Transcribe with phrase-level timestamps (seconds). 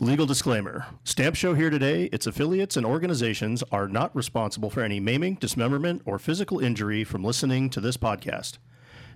[0.00, 5.00] Legal disclaimer Stamp Show here today, its affiliates and organizations are not responsible for any
[5.00, 8.58] maiming, dismemberment, or physical injury from listening to this podcast.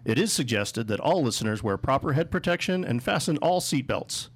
[0.05, 4.29] It is suggested that all listeners wear proper head protection and fasten all seatbelts.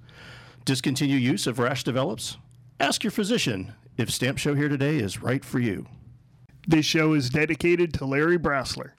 [0.63, 2.37] Discontinue use if rash develops?
[2.79, 5.85] Ask your physician if Stamp Show here today is right for you.
[6.65, 8.91] This show is dedicated to Larry Brassler.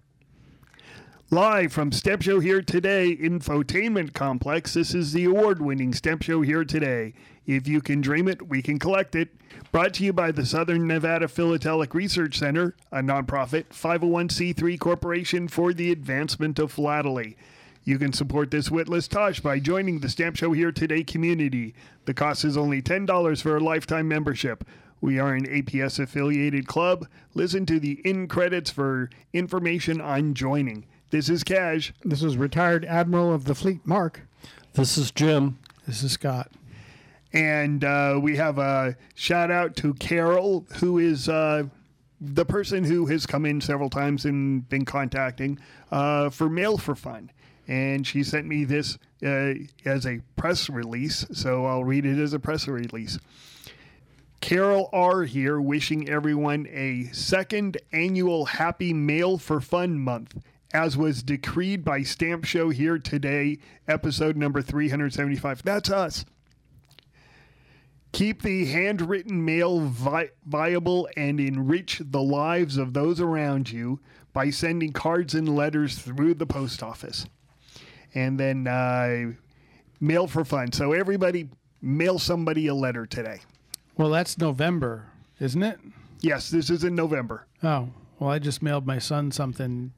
[1.31, 6.41] Live from Stamp Show Here Today Infotainment Complex, this is the award winning Stamp Show
[6.41, 7.13] Here Today.
[7.49, 9.31] If you can dream it, we can collect it.
[9.73, 15.73] Brought to you by the Southern Nevada Philatelic Research Center, a nonprofit 501c3 corporation for
[15.73, 17.39] the advancement of philately.
[17.85, 21.75] You can support this witless Tosh by joining the Stamp Show Here Today community.
[22.05, 24.63] The cost is only $10 for a lifetime membership.
[25.01, 27.09] We are an APS affiliated club.
[27.33, 30.85] Listen to the in credits for information on joining.
[31.09, 31.95] This is Cash.
[32.05, 34.21] This is retired Admiral of the Fleet, Mark.
[34.75, 35.59] This is Jim.
[35.87, 36.51] This is Scott.
[37.33, 41.65] And uh, we have a shout out to Carol, who is uh,
[42.21, 45.59] the person who has come in several times and been contacting
[45.91, 47.31] uh, for Mail for Fun.
[47.67, 49.55] And she sent me this uh,
[49.85, 53.19] as a press release, so I'll read it as a press release.
[54.41, 55.25] Carol R.
[55.25, 60.35] here, wishing everyone a second annual Happy Mail for Fun month
[60.73, 65.63] as was decreed by Stamp Show here today, episode number 375.
[65.63, 66.25] That's us.
[68.19, 74.01] Keep the handwritten mail vi- viable and enrich the lives of those around you
[74.33, 77.27] by sending cards and letters through the post office.
[78.17, 79.35] And then uh,
[80.01, 80.73] mail for fun.
[80.73, 81.49] So, everybody
[81.81, 83.39] mail somebody a letter today.
[83.97, 85.07] Well, that's November,
[85.39, 85.79] isn't it?
[86.21, 87.47] Yes, this is in November.
[87.63, 89.93] Oh, well, I just mailed my son something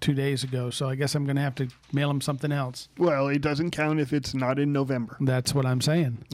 [0.00, 2.88] two days ago, so I guess I'm going to have to mail him something else.
[2.98, 5.16] Well, it doesn't count if it's not in November.
[5.20, 6.24] That's what I'm saying.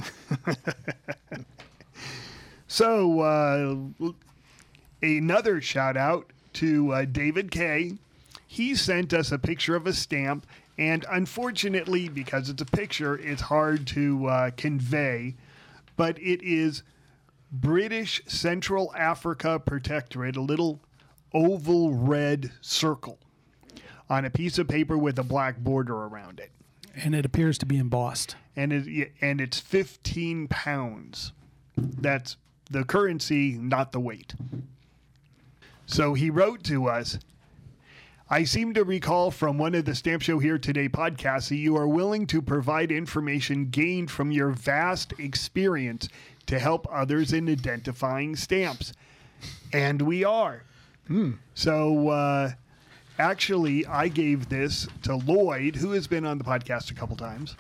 [2.73, 4.13] So, uh,
[5.03, 7.99] another shout out to uh, David K.
[8.47, 10.47] He sent us a picture of a stamp,
[10.79, 15.35] and unfortunately, because it's a picture, it's hard to uh, convey,
[15.97, 16.85] but it is
[17.51, 20.79] British Central Africa Protectorate, a little
[21.35, 23.19] oval red circle
[24.11, 26.51] on a piece of paper with a black border around it.
[26.97, 28.35] And it appears to be embossed.
[28.57, 31.33] And it, and it's 15 pounds.
[31.77, 32.37] That's
[32.69, 34.35] the currency, not the weight.
[35.87, 37.19] So he wrote to us
[38.33, 41.77] I seem to recall from one of the Stamp Show Here Today podcasts that you
[41.77, 46.09] are willing to provide information gained from your vast experience
[46.47, 48.93] to help others in identifying stamps.
[49.73, 50.63] And we are.
[51.55, 52.53] So, uh,
[53.21, 57.55] actually, I gave this to Lloyd, who has been on the podcast a couple times.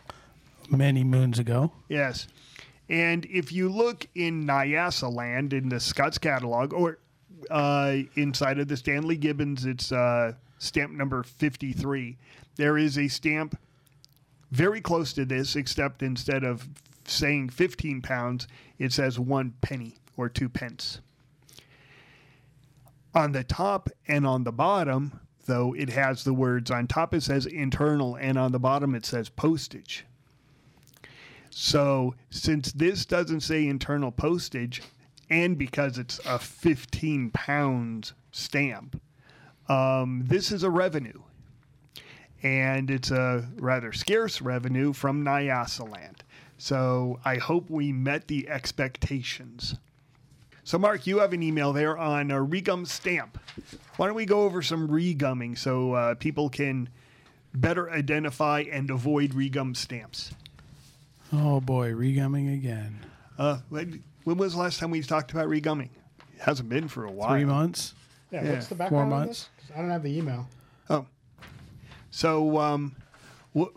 [0.71, 1.73] Many moons ago.
[1.89, 2.27] Yes.
[2.89, 6.99] And if you look in Nyasaland in the Scott's catalog or
[7.51, 12.17] uh, inside of the Stanley Gibbons, it's uh, stamp number 53,
[12.57, 13.59] there is a stamp
[14.51, 16.69] very close to this, except instead of
[17.05, 21.01] saying 15 pounds, it says one penny or two pence.
[23.15, 25.21] On the top and on the bottom,
[25.51, 29.05] though, it has the words on top it says internal, and on the bottom it
[29.05, 30.07] says postage.
[31.51, 34.81] So, since this doesn't say internal postage,
[35.29, 39.03] and because it's a 15 pounds stamp,
[39.69, 41.21] um, this is a revenue.
[42.43, 46.21] And it's a rather scarce revenue from Nyasaland.
[46.57, 49.75] So, I hope we met the expectations.
[50.65, 53.39] So, Mark, you have an email there on a regum stamp.
[53.97, 56.89] Why don't we go over some regumming so uh, people can
[57.55, 60.33] better identify and avoid regum stamps?
[61.33, 63.05] Oh boy, regumming again.
[63.39, 65.89] Uh, when, when was the last time we talked about regumming?
[66.37, 67.31] It hasn't been for a while.
[67.31, 67.95] Three months.
[68.31, 68.51] Yeah, Yeah.
[68.53, 69.49] what's the background Four of months.
[69.59, 69.69] this?
[69.69, 70.49] 'Cause I don't have the email.
[70.89, 71.07] Oh,
[72.11, 72.95] so um,
[73.53, 73.73] what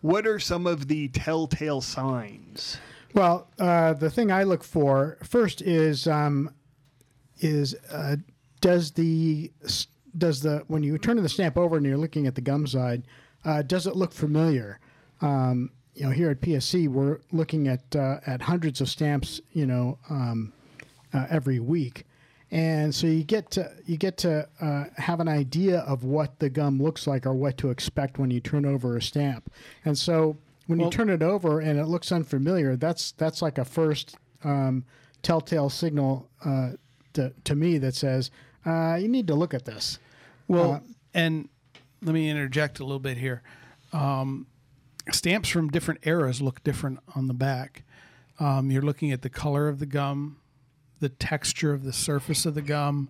[0.00, 2.78] what are some of the telltale signs?
[3.14, 6.50] Well, uh, the thing I look for first is um,
[7.40, 8.16] is uh,
[8.60, 9.50] does the
[10.16, 13.04] does the when you turn the stamp over and you're looking at the gum side,
[13.44, 14.78] uh, does it look familiar?
[15.20, 19.40] Um, you know, here at PSE, we're looking at uh, at hundreds of stamps.
[19.52, 20.52] You know, um,
[21.12, 22.04] uh, every week,
[22.50, 26.50] and so you get to you get to uh, have an idea of what the
[26.50, 29.50] gum looks like or what to expect when you turn over a stamp.
[29.84, 30.36] And so
[30.68, 34.84] when you turn it over and it looks unfamiliar, that's that's like a first um,
[35.22, 36.72] telltale signal uh,
[37.14, 38.30] to to me that says
[38.64, 39.98] uh, you need to look at this.
[40.46, 40.82] Well,
[41.14, 41.48] and
[42.02, 43.42] let me interject a little bit here.
[43.92, 44.46] Um,
[45.10, 47.82] stamps from different eras look different on the back.
[48.38, 50.36] Um, you're looking at the color of the gum,
[51.00, 53.08] the texture of the surface of the gum,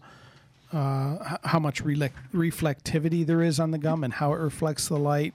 [0.72, 5.34] uh, how much reflectivity there is on the gum, and how it reflects the light.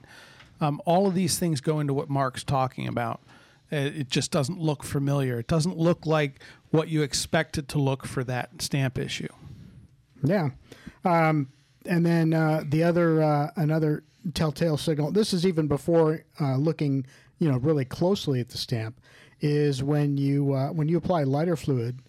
[0.60, 3.20] Um, all of these things go into what Mark's talking about.
[3.72, 5.38] Uh, It just doesn't look familiar.
[5.38, 6.40] It doesn't look like
[6.70, 9.32] what you expect it to look for that stamp issue.
[10.22, 10.50] Yeah.
[11.04, 11.48] Um,
[11.86, 15.12] and then uh, the other uh, another telltale signal.
[15.12, 17.04] This is even before uh, looking,
[17.38, 19.00] you know, really closely at the stamp.
[19.40, 22.00] Is when you uh, when you apply lighter fluid,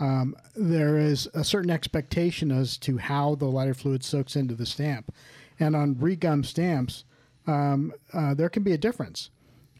[0.00, 4.66] um, there is a certain expectation as to how the lighter fluid soaks into the
[4.66, 5.14] stamp,
[5.60, 7.04] and on regum stamps,
[7.50, 9.30] um, uh, there can be a difference.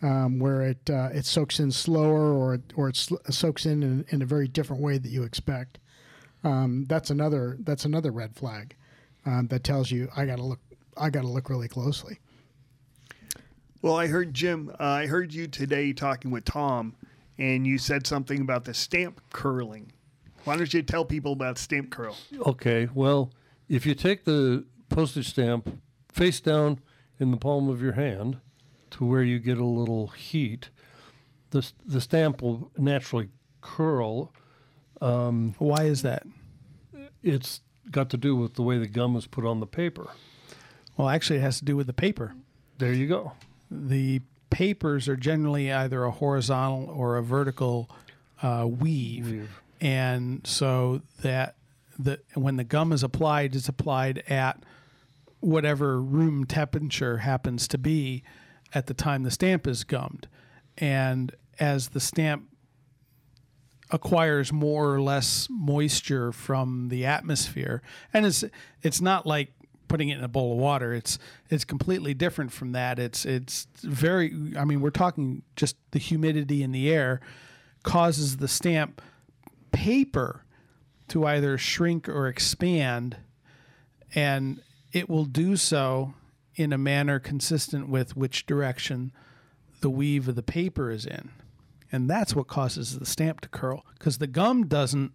[0.03, 3.83] Um, where it uh, it soaks in slower or it, or it sl- soaks in,
[3.83, 5.79] in in a very different way that you expect
[6.45, 8.75] um, that's another that's another red flag
[9.27, 10.61] um, that tells you I got to look
[10.97, 12.19] I got to look really closely.
[13.83, 14.71] Well, I heard Jim.
[14.79, 16.95] Uh, I heard you today talking with Tom,
[17.39, 19.93] and you said something about the stamp curling.
[20.45, 22.17] Why don't you tell people about stamp curl?
[22.47, 23.31] Okay, well,
[23.69, 25.81] if you take the postage stamp
[26.13, 26.81] face down
[27.21, 28.39] in the palm of your hand
[28.91, 30.71] to where you get a little heat,
[31.51, 33.29] the, the stamp will naturally
[33.61, 34.33] curl.
[35.59, 36.25] Why is that?
[37.23, 40.09] It's got to do with the way the gum is put on the paper.
[40.97, 42.35] Well, actually, it has to do with the paper.
[42.79, 43.33] There you go.
[43.71, 47.89] The papers are generally either a horizontal or a vertical
[48.43, 49.31] uh, weave.
[49.31, 49.61] Weave.
[49.81, 51.55] and so that
[51.99, 54.63] the when the gum is applied, it's applied at
[55.41, 58.23] whatever room temperature happens to be
[58.73, 60.29] at the time the stamp is gummed,
[60.79, 62.45] and as the stamp
[63.91, 67.83] acquires more or less moisture from the atmosphere
[68.13, 68.45] and it's
[68.83, 69.53] it's not like
[69.89, 73.01] putting it in a bowl of water it's it's completely different from that.
[73.01, 77.21] It's it's very i mean we're talking just the humidity in the air
[77.83, 79.03] causes the stamp
[79.73, 80.45] paper
[81.09, 83.17] to either shrink or expand.
[84.15, 86.15] And it will do so
[86.55, 89.13] in a manner consistent with which direction
[89.81, 91.31] the weave of the paper is in
[91.93, 95.13] and that's what causes the stamp to curl because the gum doesn't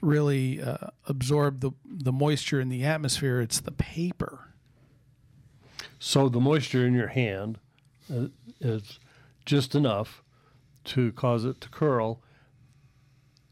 [0.00, 4.50] really uh, absorb the the moisture in the atmosphere it's the paper
[6.02, 7.58] So the moisture in your hand
[8.12, 8.28] uh,
[8.58, 8.98] is
[9.44, 10.22] just enough
[10.84, 12.22] to cause it to curl.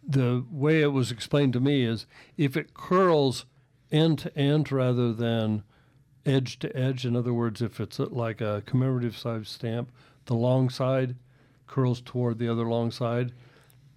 [0.02, 2.06] The way it was explained to me is
[2.38, 3.44] if it curls
[3.90, 5.62] end to end rather than
[6.26, 9.90] edge to edge, in other words, if it's like a commemorative size stamp,
[10.26, 11.16] the long side
[11.66, 13.32] curls toward the other long side.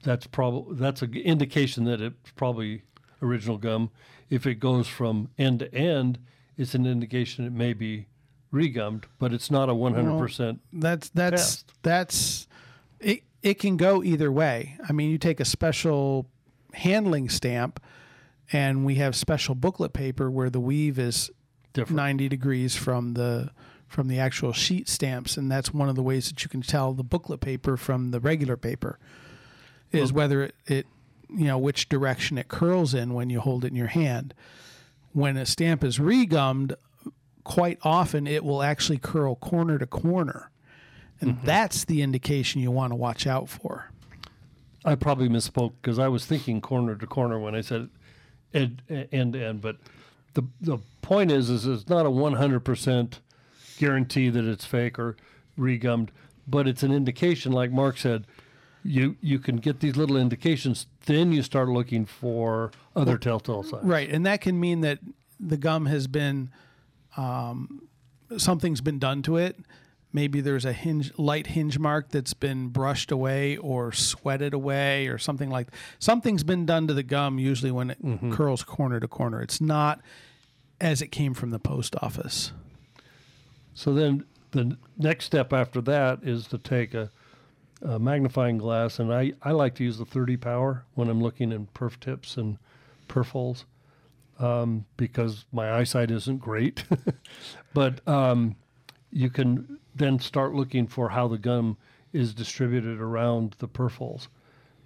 [0.04, 2.84] That's probably that's an indication that it's probably
[3.22, 3.92] original gum.
[4.30, 6.20] If it goes from end to end,
[6.58, 8.08] it's an indication it may be
[8.52, 10.60] regummed, but it's not a 100%.
[10.74, 11.74] that's that's Test.
[11.84, 12.48] that's
[13.00, 16.28] it it can go either way i mean you take a special
[16.74, 17.82] handling stamp
[18.51, 21.31] and we have special booklet paper where the weave is
[21.74, 21.98] different.
[21.98, 23.51] 90 degrees from the
[23.88, 25.36] from the actual sheet stamps.
[25.36, 28.21] And that's one of the ways that you can tell the booklet paper from the
[28.21, 28.98] regular paper
[29.92, 30.88] is whether it, it
[31.30, 34.33] you know which direction it curls in when you hold it in your hand.
[35.13, 36.75] When a stamp is regummed
[37.44, 40.51] quite often it will actually curl corner to corner.
[41.19, 41.45] And mm-hmm.
[41.45, 43.92] that's the indication you want to watch out for.
[44.83, 47.89] I probably misspoke because I was thinking corner to corner when I said
[48.53, 48.81] end
[49.12, 49.62] end to end.
[49.62, 49.77] But
[50.34, 53.13] the the point is, is it's not a 100%
[53.77, 55.15] guarantee that it's fake or
[55.58, 56.10] regummed,
[56.48, 58.25] but it's an indication, like Mark said.
[58.84, 63.84] You you can get these little indications, then you start looking for other telltale signs.
[63.84, 64.98] Right, and that can mean that
[65.39, 66.50] the gum has been
[67.15, 67.88] um,
[68.38, 69.58] something's been done to it.
[70.13, 75.18] Maybe there's a hinge, light hinge mark that's been brushed away or sweated away or
[75.18, 75.68] something like.
[76.00, 77.39] Something's been done to the gum.
[77.39, 77.98] Usually, when it
[78.32, 80.01] curls corner to corner, it's not
[80.82, 82.51] as it came from the post office.
[83.74, 87.10] So then the next step after that is to take a,
[87.82, 91.51] a magnifying glass, and I, I like to use the 30 power when I'm looking
[91.51, 92.58] in perf tips and
[93.08, 93.65] perf holes
[94.39, 96.84] um, because my eyesight isn't great.
[97.74, 98.56] but um,
[99.12, 101.77] you can then start looking for how the gum
[102.13, 104.27] is distributed around the perf holes.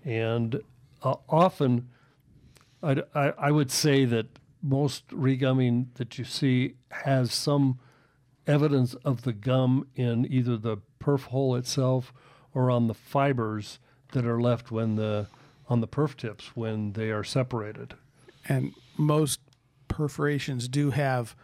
[0.04, 0.62] And
[1.02, 1.90] uh, often,
[2.84, 4.28] I'd, I, I would say that
[4.62, 7.80] most regumming that you see has some
[8.48, 12.14] evidence of the gum in either the perf hole itself
[12.54, 13.80] or on the fibers
[14.12, 15.28] that are left when the
[15.68, 17.96] on the perf tips when they are separated.
[18.48, 19.40] and most
[19.88, 21.36] perforations do have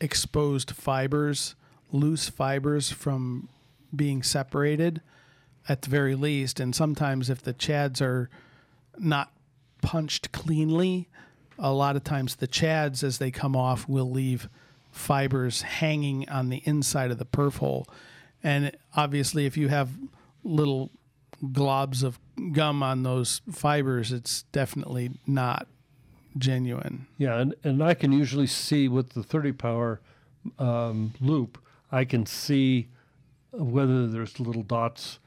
[0.00, 1.54] exposed fibers,
[1.92, 3.48] loose fibers from
[3.94, 5.00] being separated.
[5.68, 6.58] at the very least.
[6.58, 8.28] And sometimes if the chads are
[8.98, 9.30] not
[9.82, 11.08] punched cleanly,
[11.58, 14.48] a lot of times the chads, as they come off, will leave
[14.90, 17.86] fibers hanging on the inside of the perf hole.
[18.42, 19.90] And obviously, if you have
[20.42, 20.90] little
[21.44, 22.18] globs of
[22.52, 25.68] gum on those fibers, it's definitely not
[26.38, 27.06] genuine.
[27.18, 30.00] Yeah, and, and I can usually see with the 30 power
[30.58, 31.58] um, loupe,
[31.92, 32.88] I can see
[33.52, 35.18] whether there's little dots.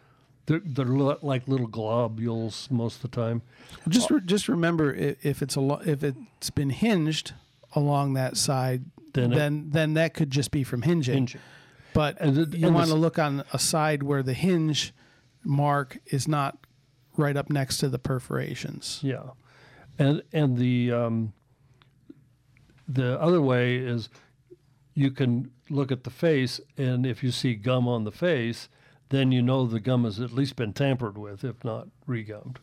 [0.46, 3.42] They're, they're li- like little globules most of the time.
[3.88, 7.34] Just re- just remember if it's a lo- if it's been hinged
[7.76, 11.04] along that side, Then then it- then, that could just be from hinging.
[11.14, 11.40] Hinging.
[11.94, 12.20] But
[12.54, 14.94] you want to look on a side where the hinge
[15.44, 16.58] mark is not
[17.18, 19.00] right up next to the perforations.
[19.04, 19.30] Yeah,
[20.00, 21.34] and and the um,
[22.88, 24.10] the other way is
[24.94, 28.70] you can look at the face, and if you see gum on the face,
[29.10, 32.58] then you know the gum has at least been tampered with, if not regummed.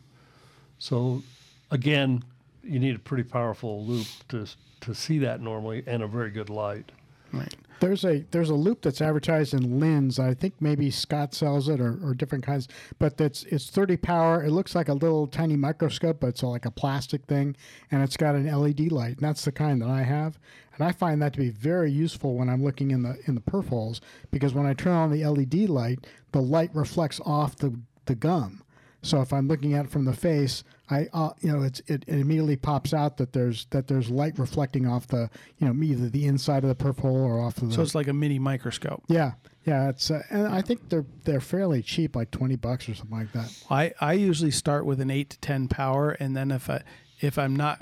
[0.78, 1.22] So,
[1.70, 2.24] again,
[2.62, 4.46] you need a pretty powerful loupe to
[4.80, 6.90] to see that normally, and a very good light.
[7.32, 7.54] Right.
[7.80, 10.18] There's a there's a loupe that's advertised in Linn's.
[10.18, 12.68] I think maybe Scott sells it or, or different kinds,
[12.98, 14.44] but that's it's 30 power.
[14.44, 17.56] It looks like a little tiny microscope, but it's like a plastic thing,
[17.90, 19.16] and it's got an LED light.
[19.16, 20.38] And that's the kind that I have,
[20.80, 23.40] and I find that to be very useful when I'm looking in the in the
[23.40, 27.78] perf holes because when I turn on the LED light, the light reflects off the
[28.06, 28.62] the gum.
[29.02, 32.04] So if I'm looking at it from the face, I uh, you know it's it,
[32.06, 36.08] it immediately pops out that there's that there's light reflecting off the you know either
[36.10, 38.38] the inside of the perf hole or off of the So it's like a mini
[38.38, 39.02] microscope.
[39.08, 39.32] yeah
[39.64, 43.16] yeah it's uh, and I think they're they're fairly cheap like twenty bucks or something
[43.18, 43.50] like that.
[43.70, 46.82] I, I usually start with an eight to ten power, and then if I
[47.20, 47.80] if I'm not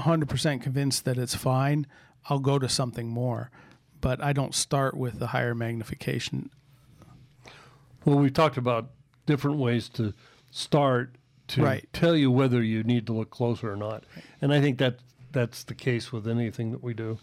[0.00, 1.86] hundred percent convinced that it's fine,
[2.28, 3.50] I'll go to something more.
[4.00, 6.50] But I don't start with the higher magnification.
[8.04, 8.90] Well, we've talked about
[9.26, 10.12] different ways to
[10.50, 11.14] start
[11.48, 11.88] to Right.
[11.92, 14.04] tell you whether you need to look closer or not,
[14.40, 14.98] and I think that
[15.32, 17.18] that's the case with anything that we do.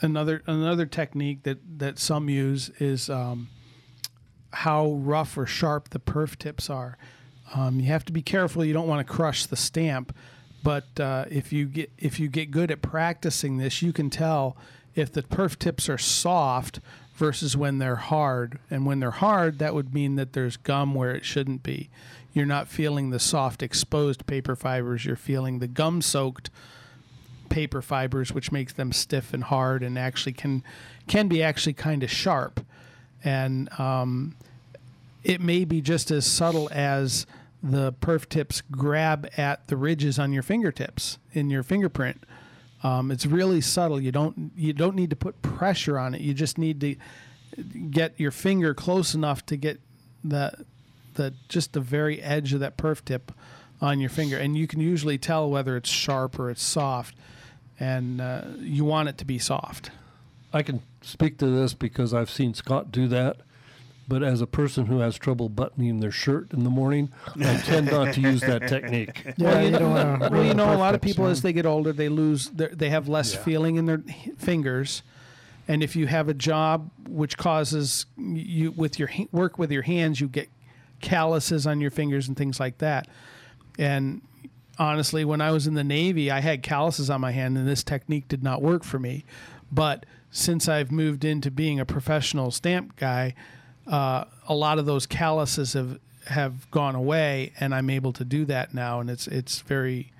[0.00, 3.48] Another another technique that that some use is um,
[4.52, 6.98] how rough or sharp the perf tips are.
[7.54, 8.64] Um, you have to be careful.
[8.64, 10.14] You don't want to crush the stamp,
[10.66, 14.56] but uh, if you get if you get good at practicing this, you can tell
[14.96, 16.80] if the perf tips are soft
[17.14, 18.58] versus when they're hard.
[18.68, 21.88] And when they're hard, that would mean that there's gum where it shouldn't be.
[22.32, 25.04] You're not feeling the soft exposed paper fibers.
[25.04, 26.50] You're feeling the gum soaked
[27.48, 30.64] paper fibers, which makes them stiff and hard, and actually can
[31.06, 32.58] can be actually kind of sharp.
[33.22, 34.34] And um,
[35.22, 37.24] it may be just as subtle as
[37.62, 42.22] the perf tips grab at the ridges on your fingertips in your fingerprint.
[42.82, 44.00] Um, it's really subtle.
[44.00, 46.20] You don't you don't need to put pressure on it.
[46.20, 46.96] You just need to
[47.90, 49.80] get your finger close enough to get
[50.22, 50.64] the
[51.14, 53.32] the just the very edge of that perf tip
[53.80, 57.14] on your finger, and you can usually tell whether it's sharp or it's soft.
[57.78, 59.90] And uh, you want it to be soft.
[60.50, 63.36] I can speak to this because I've seen Scott do that.
[64.08, 67.90] But as a person who has trouble buttoning their shirt in the morning, I tend
[67.90, 69.24] not to use that technique.
[69.36, 70.32] Yeah, you don't want.
[70.32, 72.90] Well, you know, a lot of people as they get older, they lose, their, they
[72.90, 74.02] have less feeling in their
[74.38, 75.02] fingers,
[75.68, 80.20] and if you have a job which causes you with your work with your hands,
[80.20, 80.48] you get
[81.00, 83.08] calluses on your fingers and things like that.
[83.78, 84.22] And
[84.78, 87.82] honestly, when I was in the Navy, I had calluses on my hand, and this
[87.82, 89.24] technique did not work for me.
[89.70, 93.34] But since I've moved into being a professional stamp guy,
[93.86, 98.44] uh, a lot of those calluses have have gone away, and I'm able to do
[98.46, 100.12] that now, and it's it's very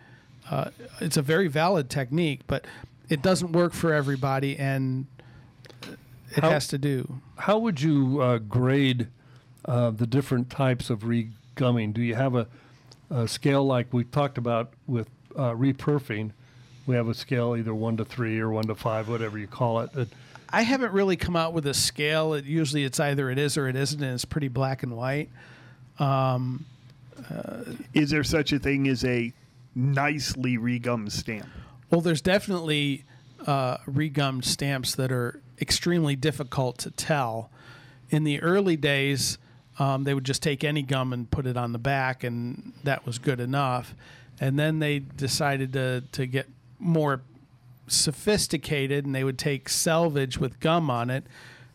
[0.51, 0.71] uh,
[1.01, 2.65] it's a very valid technique, but
[3.09, 5.07] it doesn't work for everybody, and
[5.83, 7.21] it How- has to do.
[7.39, 9.09] How would you uh, grade
[9.65, 11.93] uh, the different types of regumming?
[11.93, 12.47] Do you have a,
[13.11, 16.31] a scale like we talked about with uh, reperfing?
[16.87, 19.81] We have a scale either one to three or one to five, whatever you call
[19.81, 19.91] it.
[19.95, 20.09] It-
[20.57, 22.33] I haven't really come out with a scale.
[22.33, 25.29] It usually it's either it is or it isn't, and it's pretty black and white.
[27.93, 29.35] Is there such a thing as a
[29.75, 31.47] nicely regummed stamp?
[31.91, 33.05] Well, there's definitely
[33.47, 37.51] uh, regummed stamps that are extremely difficult to tell.
[38.09, 39.37] In the early days,
[39.79, 43.05] um, they would just take any gum and put it on the back, and that
[43.05, 43.95] was good enough.
[44.41, 46.49] And then they decided to to get
[46.79, 47.21] more
[47.87, 51.25] sophisticated, and they would take selvage with gum on it.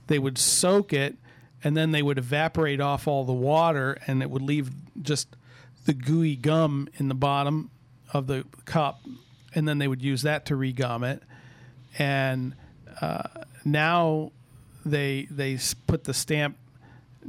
[0.08, 1.16] They would soak it,
[1.64, 5.36] and then they would evaporate off all the water, and it would leave just
[5.86, 7.70] the gooey gum in the bottom
[8.14, 9.02] of the cup,
[9.56, 11.24] and then they would use that to regum it.
[11.98, 12.56] And
[13.02, 13.24] uh,
[13.66, 14.32] now
[14.86, 16.58] they they put the stamp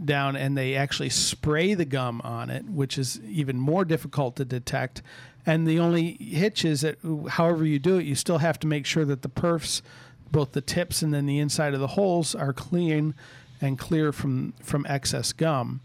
[0.05, 4.45] down and they actually spray the gum on it, which is even more difficult to
[4.45, 5.03] detect.
[5.45, 6.99] And the only hitch is that,
[7.31, 9.83] however you do it, you still have to make sure that the perfs,
[10.31, 13.15] both the tips and then the inside of the holes, are clean
[13.61, 15.81] and clear from from excess gum.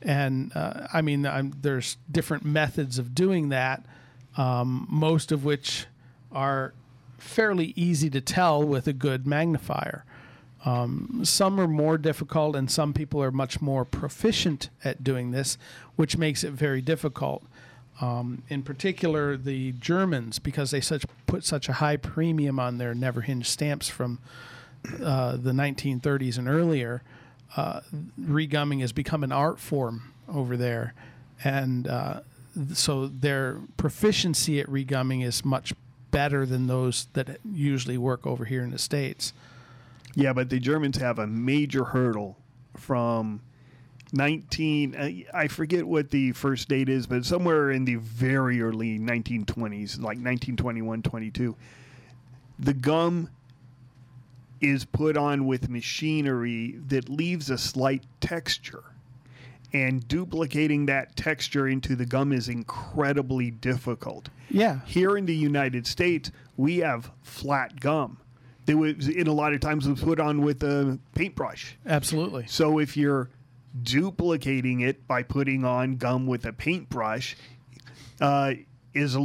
[0.00, 3.84] And uh, I mean, I'm, there's different methods of doing that,
[4.36, 5.86] um, most of which
[6.30, 6.72] are
[7.18, 10.04] fairly easy to tell with a good magnifier.
[10.64, 15.58] Um, some are more difficult, and some people are much more proficient at doing this,
[15.96, 17.42] which makes it very difficult.
[18.00, 22.94] Um, in particular, the Germans, because they such put such a high premium on their
[22.94, 24.18] never hinged stamps from
[25.02, 27.02] uh, the 1930s and earlier,
[27.56, 27.80] uh,
[28.20, 30.94] regumming has become an art form over there,
[31.42, 32.20] and uh,
[32.72, 35.72] so their proficiency at regumming is much
[36.10, 39.32] better than those that usually work over here in the states.
[40.14, 42.36] Yeah, but the Germans have a major hurdle
[42.76, 43.40] from
[44.12, 48.98] 19 uh, I forget what the first date is, but somewhere in the very early
[48.98, 51.56] 1920s, like 1921, 22.
[52.58, 53.30] The gum
[54.60, 58.82] is put on with machinery that leaves a slight texture.
[59.72, 64.30] And duplicating that texture into the gum is incredibly difficult.
[64.50, 64.80] Yeah.
[64.86, 68.18] Here in the United States, we have flat gum.
[68.64, 71.76] They was in a lot of times was put on with a paintbrush.
[71.86, 72.46] Absolutely.
[72.46, 73.28] So if you're
[73.82, 77.36] duplicating it by putting on gum with a paintbrush,
[78.20, 78.52] uh,
[78.94, 79.16] is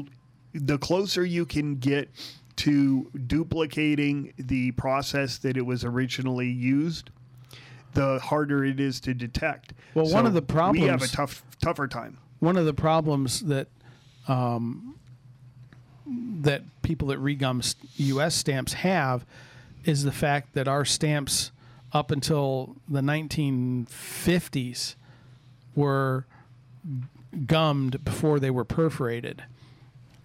[0.54, 2.10] the closer you can get
[2.56, 7.10] to duplicating the process that it was originally used,
[7.94, 9.74] the harder it is to detect.
[9.96, 12.18] Well, one of the problems we have a tough, tougher time.
[12.40, 13.68] one of the problems that
[14.28, 15.00] um,
[16.06, 17.62] that people that regum
[17.96, 18.36] U.S.
[18.36, 19.26] stamps have
[19.86, 21.52] is the fact that our stamps
[21.94, 24.96] up until the 1950s
[25.76, 26.26] were
[27.46, 29.44] gummed before they were perforated,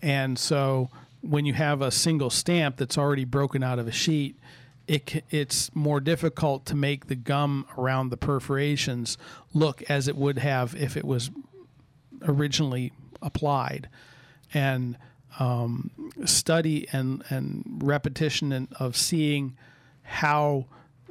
[0.03, 0.91] and so
[1.21, 4.37] when you have a single stamp that's already broken out of a sheet.
[4.87, 9.19] It, it's more difficult to make the gum around the perforations
[9.53, 11.31] look as it would have if it was
[12.23, 13.89] originally applied,
[14.55, 14.97] and
[15.39, 15.91] um,
[16.25, 19.57] study and and repetition and of seeing
[20.03, 20.67] how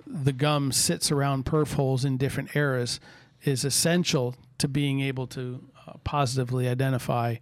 [0.10, 3.00] the gum sits around perf holes in different eras
[3.44, 7.36] is essential to being able to uh, positively identify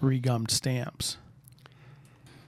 [0.00, 1.16] regummed stamps.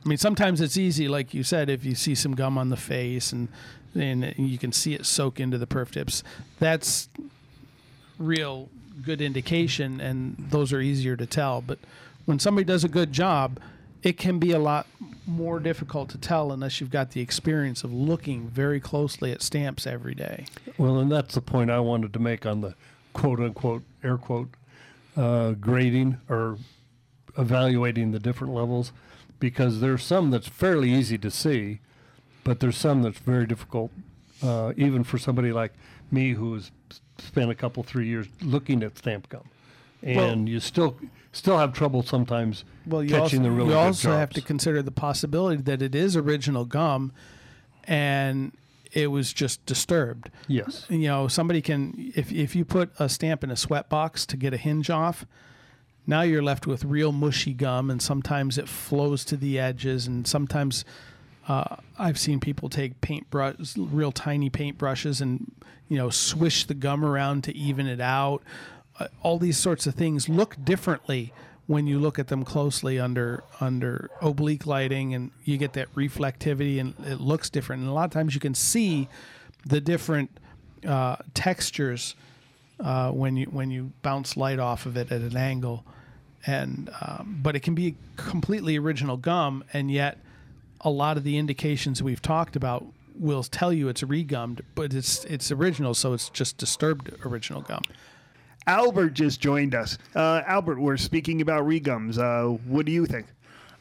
[0.05, 2.77] I mean, sometimes it's easy, like you said, if you see some gum on the
[2.77, 3.49] face and
[3.95, 6.25] and you can see it soak into the perf tips.
[6.59, 7.11] That's
[8.19, 8.71] real
[9.05, 11.61] good indication, and those are easier to tell.
[11.61, 11.79] But
[12.25, 13.61] when somebody does a good job,
[14.03, 14.87] it can be a lot
[15.27, 19.87] more difficult to tell unless you've got the experience of looking very closely at stamps
[19.87, 20.47] every day.
[20.79, 22.75] Well, and that's the point I wanted to make on the
[23.13, 24.49] quote unquote air quote
[25.17, 26.59] uh, grading or
[27.39, 28.93] evaluating the different levels,
[29.39, 31.81] because there's some that's fairly easy to see,
[32.45, 33.91] but there's some that's very difficult,
[34.43, 35.73] uh, even for somebody like
[36.11, 36.71] me who's
[37.19, 39.45] spent a couple three years looking at stamp gum,
[40.03, 40.97] and you still
[41.33, 44.83] still have trouble sometimes Well, you catching also, the really you also have to consider
[44.83, 47.13] the possibility that it is original gum,
[47.85, 48.53] and
[48.93, 50.31] it was just disturbed.
[50.49, 50.87] Yes.
[50.89, 54.37] you know somebody can if if you put a stamp in a sweat box to
[54.37, 55.25] get a hinge off
[56.07, 60.27] now you're left with real mushy gum and sometimes it flows to the edges and
[60.27, 60.85] sometimes
[61.49, 65.51] uh, I've seen people take paintbrush, real tiny paintbrushes, and
[65.89, 68.43] you know swish the gum around to even it out.
[68.99, 71.33] Uh, all these sorts of things look differently
[71.67, 76.81] when you look at them closely under under oblique lighting, and you get that reflectivity,
[76.81, 77.83] and it looks different.
[77.83, 79.09] And a lot of times you can see
[79.65, 80.31] the different
[80.87, 82.15] uh, textures
[82.81, 85.85] uh, when you when you bounce light off of it at an angle,
[86.47, 90.19] and um, but it can be completely original gum, and yet
[90.81, 95.25] a lot of the indications we've talked about will tell you it's regummed, but it's
[95.27, 97.83] it's original, so it's just disturbed original gum.
[98.67, 99.99] Albert just joined us.
[100.15, 102.19] Uh, Albert, we're speaking about regums.
[102.19, 103.27] Uh, what do you think?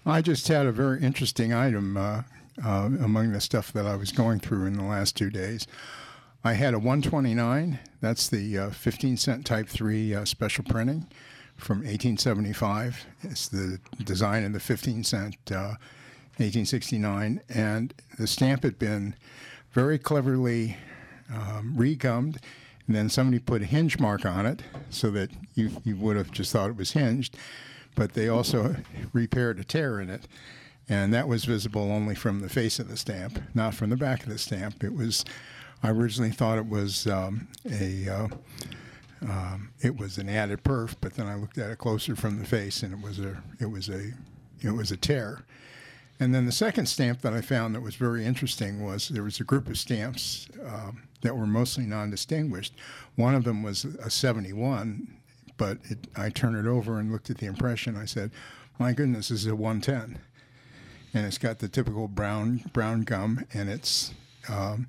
[0.06, 2.24] I just had a very interesting item uh,
[2.64, 5.68] uh, among the stuff that I was going through in the last two days.
[6.44, 7.80] I had a 129.
[8.02, 11.08] That's the uh, 15 cent Type 3 uh, special printing
[11.56, 13.06] from 1875.
[13.22, 15.78] It's the design of the 15 cent uh,
[16.38, 17.42] 1869.
[17.48, 19.16] And the stamp had been
[19.72, 20.78] very cleverly
[21.32, 22.38] um, regummed.
[22.92, 26.30] And then somebody put a hinge mark on it so that you, you would have
[26.30, 27.38] just thought it was hinged.
[27.96, 28.76] But they also
[29.14, 30.28] repaired a tear in it.
[30.90, 34.24] And that was visible only from the face of the stamp, not from the back
[34.24, 34.84] of the stamp.
[34.84, 35.24] It was
[35.82, 38.28] I originally thought it was um, a uh,
[39.22, 42.46] um, it was an added perf, but then I looked at it closer from the
[42.46, 44.12] face, and it was a it was a
[44.62, 45.46] it was a tear.
[46.20, 49.40] And then the second stamp that I found that was very interesting was there was
[49.40, 52.74] a group of stamps um, that were mostly non-distinguished.
[53.16, 55.16] One of them was a 71,
[55.58, 57.96] but it, I turned it over and looked at the impression.
[57.96, 58.32] I said,
[58.80, 60.20] "My goodness, this is a 110."
[61.14, 64.14] and it's got the typical brown brown gum, and it's
[64.50, 64.88] um,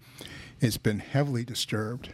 [0.60, 2.10] it's been heavily disturbed,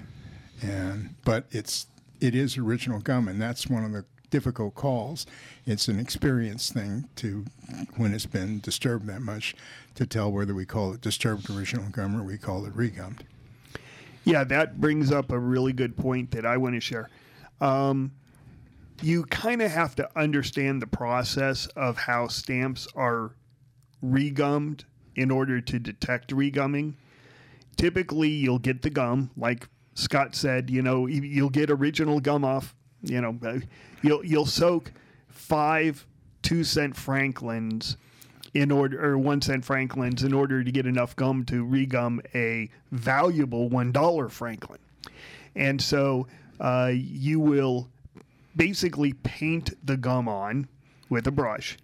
[0.63, 1.87] and but it's
[2.21, 5.27] it is original gum, and that's one of the difficult calls.
[5.67, 7.45] It's an experience thing to
[7.97, 9.55] when it's been disturbed that much
[9.95, 13.21] to tell whether we call it disturbed original gum or we call it regummed.
[14.29, 17.09] Yeah, that brings up a really good point that I want to share.
[17.63, 18.13] Um,
[19.01, 23.33] you kind of have to understand the process of how stamps are
[24.05, 24.85] regummed
[25.17, 26.93] in order to detect regumming.
[27.77, 30.69] Typically, you'll get the gum, like Scott said.
[30.69, 32.75] You know, you- you'll get original gum off.
[33.03, 33.61] You know, uh,
[34.03, 34.93] you'll you'll soak
[35.29, 36.07] five
[36.43, 37.97] two cent Franklins
[38.55, 42.71] in order or one cent Franklins in order to get enough gum to regum a
[42.93, 44.81] valuable one dollar Franklin.
[45.55, 46.27] And so
[46.61, 47.89] uh, you will
[48.57, 50.69] basically paint the gum on
[51.09, 51.77] with a brush.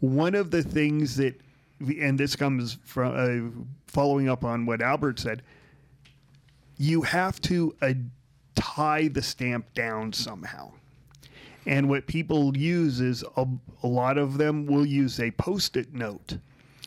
[0.00, 1.40] One of the things that,
[1.80, 5.42] and this comes from uh, following up on what Albert said,
[6.76, 7.92] you have to uh,
[8.54, 10.72] tie the stamp down somehow.
[11.68, 13.46] And what people use is a,
[13.82, 16.38] a lot of them will use a post it note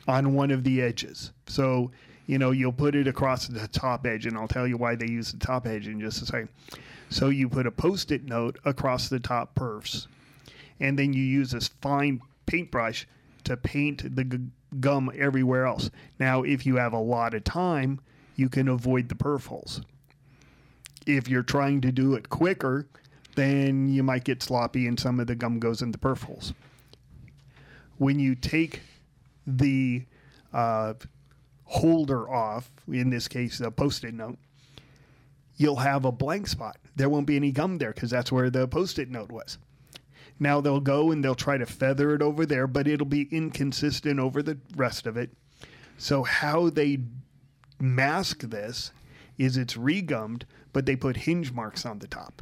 [0.07, 1.31] on one of the edges.
[1.45, 1.91] So,
[2.25, 5.07] you know, you'll put it across the top edge, and I'll tell you why they
[5.07, 6.49] use the top edge in just a second.
[7.11, 10.07] So, you put a post it note across the top perfs,
[10.79, 13.05] and then you use this fine paintbrush
[13.43, 14.39] to paint the g-
[14.79, 15.91] gum everywhere else.
[16.19, 17.99] Now, if you have a lot of time,
[18.35, 19.81] you can avoid the perf holes
[21.05, 22.87] if you're trying to do it quicker,
[23.35, 26.53] then you might get sloppy and some of the gum goes in the perf holes.
[27.97, 28.81] When you take
[29.45, 30.05] the
[30.53, 30.93] uh,
[31.65, 34.37] holder off, in this case, a post it note,
[35.55, 36.77] you'll have a blank spot.
[36.95, 39.57] There won't be any gum there because that's where the post it note was.
[40.39, 44.19] Now they'll go and they'll try to feather it over there, but it'll be inconsistent
[44.19, 45.29] over the rest of it.
[45.97, 46.97] So, how they
[47.79, 48.91] mask this
[49.37, 52.41] is it's regummed, but they put hinge marks on the top.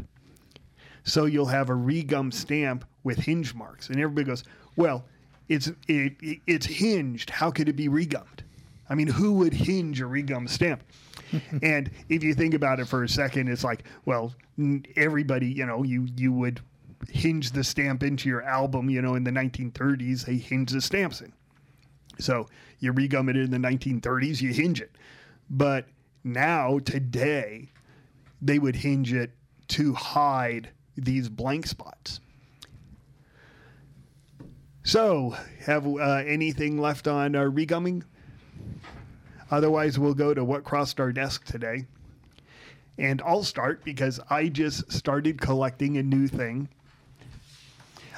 [1.09, 4.43] So you'll have a regum stamp with hinge marks, and everybody goes,
[4.75, 5.05] "Well,
[5.47, 7.29] it's it, it- it's hinged.
[7.29, 8.41] How could it be regummed?
[8.89, 10.83] I mean, who would hinge a regum stamp?"
[11.63, 15.65] and if you think about it for a second, it's like, well, n- everybody, you
[15.65, 16.59] know, you you would
[17.09, 21.21] hinge the stamp into your album, you know, in the 1930s, they hinge the stamps
[21.21, 21.31] in.
[22.19, 22.47] So
[22.79, 24.91] you regum it in the 1930s, you hinge it.
[25.49, 25.85] But
[26.23, 27.71] now, today,
[28.41, 29.31] they would hinge it
[29.69, 32.19] to hide these blank spots.
[34.83, 35.35] So,
[35.65, 38.03] have uh, anything left on our regumming?
[39.51, 41.85] Otherwise, we'll go to what crossed our desk today.
[42.97, 46.69] And I'll start because I just started collecting a new thing.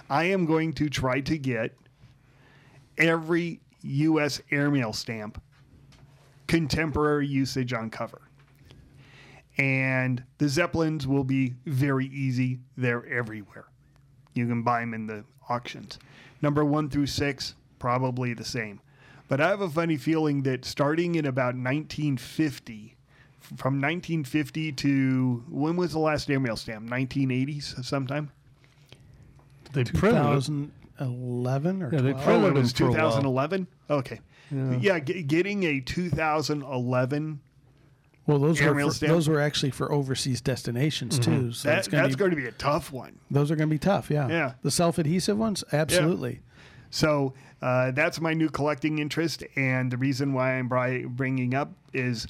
[0.10, 1.76] I am going to try to get
[2.98, 4.42] every U.S.
[4.52, 5.42] airmail stamp
[6.48, 8.22] contemporary usage on cover.
[9.62, 12.60] And the Zeppelins will be very easy.
[12.78, 13.66] They're everywhere.
[14.34, 16.00] You can buy them in the auctions.
[16.42, 18.80] Number one through six, probably the same.
[19.28, 22.96] But I have a funny feeling that starting in about 1950,
[23.56, 26.90] from 1950 to when was the last airmail stamp?
[26.90, 28.32] 1980s sometime?
[29.74, 30.46] They printed it.
[30.98, 32.96] 2011 or Yeah, they printed Oh, it them was for a while.
[33.12, 33.68] 2011?
[33.92, 34.20] Okay.
[34.82, 37.40] Yeah, g- getting a 2011
[38.32, 41.52] Well, those were for, those were actually for overseas destinations too.
[41.52, 43.20] So that, it's gonna that's be, going to be a tough one.
[43.30, 44.10] those are going to be tough.
[44.10, 44.30] Yeah.
[44.30, 44.54] Yeah.
[44.62, 46.40] The self-adhesive ones, absolutely.
[46.92, 50.70] So uh, that's my new collecting interest, and the reason why I'm
[51.10, 52.26] bringing up is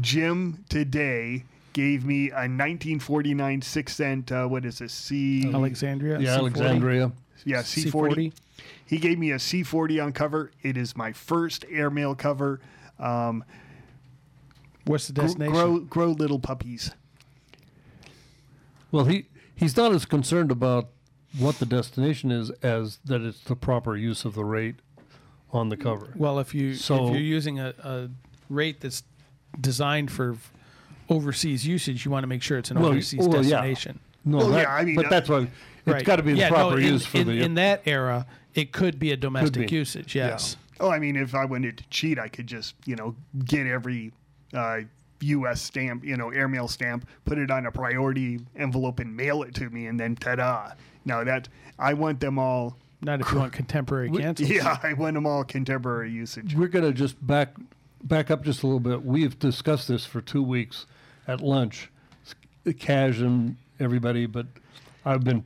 [0.00, 4.30] Jim today gave me a 1949 six cent.
[4.30, 4.92] Uh, what is this?
[4.92, 6.18] C Alexandria.
[6.18, 6.38] Yeah, C40.
[6.38, 7.12] Alexandria.
[7.46, 8.32] yeah C40.
[8.84, 10.50] He gave me a C40 on cover.
[10.62, 12.60] It is my first airmail cover.
[12.98, 13.42] Um,
[14.84, 15.52] What's the destination?
[15.52, 16.92] grow grow little puppies.
[18.90, 20.88] Well, he he's not as concerned about
[21.38, 24.76] what the destination is as that it's the proper use of the rate
[25.52, 26.12] on the cover.
[26.16, 28.08] Well, if you So- if you're using a, a
[28.48, 29.02] rate that's
[29.60, 30.36] designed for
[31.08, 33.50] overseas usage, you want to make sure it's an Well, overseas well, yeah.
[33.62, 34.00] destination.
[34.24, 35.48] No, Well, that- yeah, I mean, but uh, that's why
[35.86, 37.40] it's got to be the Yeah, proper no, in, use for in, the.
[37.42, 38.26] in that era.
[38.54, 39.74] It could be a domestic be.
[39.76, 40.14] usage.
[40.16, 40.56] Yes.
[40.80, 43.14] Oh, I mean, if I wanted to cheat, I could just you know
[43.44, 44.12] get every
[44.54, 44.80] uh,
[45.20, 45.60] U.S.
[45.60, 49.68] stamp, you know, airmail stamp, put it on a priority envelope and mail it to
[49.70, 50.72] me, and then ta-da!
[51.04, 52.76] Now that I want them all.
[53.02, 54.50] Not if you want contemporary cancels.
[54.50, 56.54] Yeah, I want them all contemporary usage.
[56.54, 57.54] We're going to just back
[58.02, 59.04] back up just a little bit.
[59.04, 60.86] We've discussed this for two weeks
[61.26, 61.90] at lunch,
[62.78, 64.46] Cash and everybody, but
[65.04, 65.44] I've been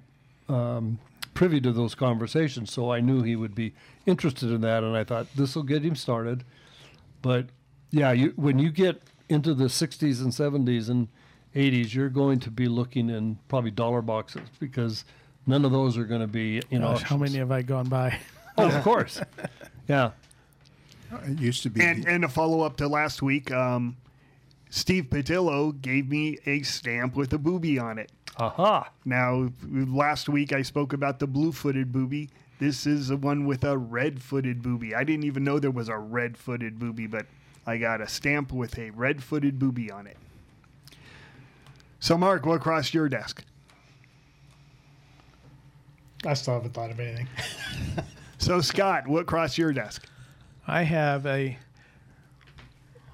[0.48, 0.98] um,
[1.34, 3.74] privy to those conversations, so I knew he would be
[4.06, 6.44] interested in that, and I thought this will get him started.
[7.22, 7.46] But
[7.94, 11.08] yeah, you, when you get into the 60s and 70s and
[11.54, 15.04] 80s, you're going to be looking in probably dollar boxes because
[15.46, 18.18] none of those are going to be in Gosh, how many have I gone by?
[18.58, 19.20] Oh, of course.
[19.86, 20.12] Yeah.
[21.26, 21.82] It used to be.
[21.82, 23.98] And the- and a follow up to last week, um,
[24.70, 28.10] Steve Patillo gave me a stamp with a booby on it.
[28.38, 28.90] Aha.
[29.04, 32.30] Now, last week I spoke about the blue footed booby.
[32.58, 34.94] This is the one with a red footed booby.
[34.94, 37.26] I didn't even know there was a red footed booby, but
[37.66, 40.16] I got a stamp with a red footed booby on it.
[42.00, 43.42] So, Mark, what crossed your desk?
[46.26, 47.28] I still haven't thought of anything.
[48.44, 50.06] So, Scott, what crossed your desk?
[50.66, 51.56] I have a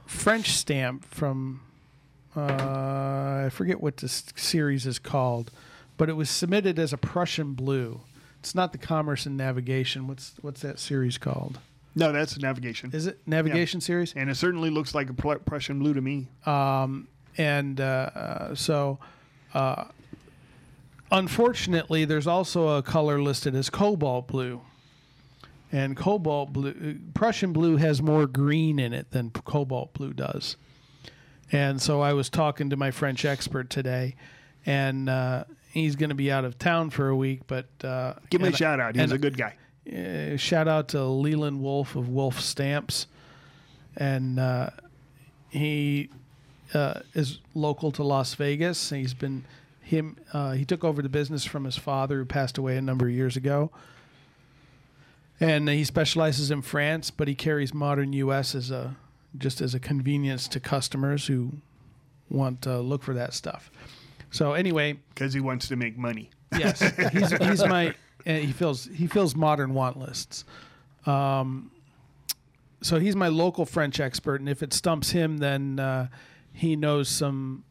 [0.05, 1.61] French stamp from
[2.37, 5.53] uh, I forget what this series is called,
[5.97, 8.01] but it was submitted as a Prussian blue.
[8.41, 10.09] It's not the Commerce and Navigation.
[10.09, 11.61] What's what's that series called?
[11.95, 12.91] No, that's navigation.
[12.93, 14.13] Is it Navigation series?
[14.15, 16.29] And it certainly looks like a Prussian blue to me.
[16.47, 18.99] and uh, so
[19.55, 19.85] uh,
[21.11, 24.61] unfortunately there's also a color listed as cobalt blue
[25.73, 30.57] and cobalt blue prussian blue has more green in it than cobalt blue does
[31.53, 34.15] and so i was talking to my french expert today
[34.67, 38.41] and uh, he's going to be out of town for a week but uh, Give
[38.41, 38.95] me a shout out.
[38.95, 39.55] He's a good guy.
[39.93, 43.07] Uh, shout out to Leland Wolf of Wolf Stamps,
[43.97, 44.71] and uh,
[45.49, 46.11] he
[46.75, 48.91] uh, is local to Las Vegas.
[48.91, 49.45] He's been
[49.83, 50.17] him.
[50.33, 53.13] Uh, he took over the business from his father, who passed away a number of
[53.13, 53.71] years ago.
[55.41, 58.55] And he specializes in France, but he carries modern U.S.
[58.55, 58.97] as a
[59.39, 61.53] just as a convenience to customers who
[62.29, 63.71] want to look for that stuff.
[64.31, 66.31] So anyway, because he wants to make money.
[66.57, 66.81] Yes,
[67.13, 67.95] he's, he's my.
[68.27, 70.45] uh, He fills he fills modern want lists.
[71.07, 71.71] Um,
[72.83, 76.09] so he's my local French expert, and if it stumps him, then uh,
[76.53, 77.65] he knows some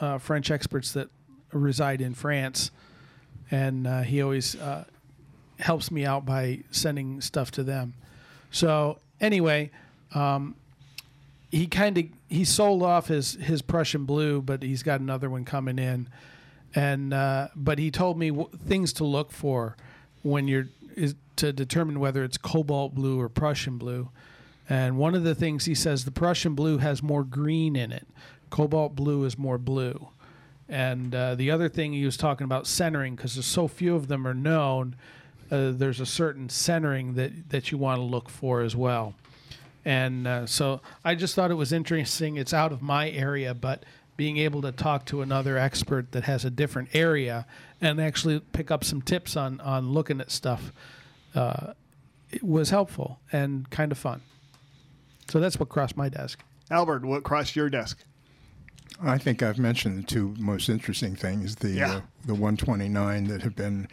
[0.00, 1.08] uh, French experts that
[1.52, 2.70] reside in France,
[3.50, 4.84] and uh, he always uh,
[5.58, 7.94] helps me out by sending stuff to them.
[8.50, 9.70] So anyway,
[10.14, 10.54] um,
[11.50, 15.44] he kind of he sold off his his Prussian blue, but he's got another one
[15.44, 16.08] coming in
[16.74, 19.76] and uh, but he told me w- things to look for
[20.22, 24.10] when you're is to determine whether it's cobalt blue or Prussian blue.
[24.68, 28.06] And one of the things he says the Prussian blue has more green in it,
[28.50, 30.08] cobalt blue is more blue.
[30.68, 34.06] And uh, the other thing he was talking about centering because there's so few of
[34.06, 34.94] them are known.
[35.50, 39.14] Uh, there's a certain centering that that you want to look for as well.
[39.84, 42.36] And uh, so I just thought it was interesting.
[42.36, 43.84] It's out of my area, but
[44.20, 47.46] being able to talk to another expert that has a different area
[47.80, 50.74] and actually pick up some tips on on looking at stuff
[51.34, 51.72] uh,
[52.30, 54.20] it was helpful and kind of fun.
[55.30, 56.38] So that's what crossed my desk.
[56.70, 58.04] Albert, what crossed your desk?
[59.02, 61.90] I think I've mentioned the two most interesting things: the Yeah.
[61.90, 63.88] uh, the 129 that have been